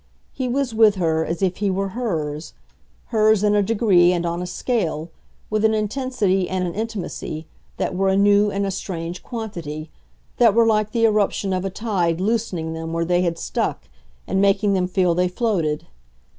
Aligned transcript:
He 0.33 0.47
was 0.47 0.73
with 0.73 0.95
her 0.95 1.23
as 1.23 1.43
if 1.43 1.57
he 1.57 1.69
were 1.69 1.89
hers, 1.89 2.55
hers 3.09 3.43
in 3.43 3.53
a 3.53 3.61
degree 3.61 4.11
and 4.11 4.25
on 4.25 4.41
a 4.41 4.47
scale, 4.47 5.11
with 5.51 5.63
an 5.63 5.75
intensity 5.75 6.49
and 6.49 6.65
an 6.67 6.73
intimacy, 6.73 7.45
that 7.77 7.93
were 7.93 8.09
a 8.09 8.17
new 8.17 8.49
and 8.49 8.65
a 8.65 8.71
strange 8.71 9.21
quantity, 9.21 9.91
that 10.37 10.55
were 10.55 10.65
like 10.65 10.91
the 10.91 11.05
irruption 11.05 11.53
of 11.53 11.65
a 11.65 11.69
tide 11.69 12.19
loosening 12.19 12.73
them 12.73 12.93
where 12.93 13.05
they 13.05 13.21
had 13.21 13.37
stuck 13.37 13.87
and 14.25 14.41
making 14.41 14.73
them 14.73 14.87
feel 14.87 15.13
they 15.13 15.27
floated. 15.27 15.85